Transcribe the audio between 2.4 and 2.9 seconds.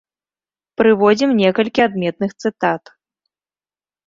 цытат.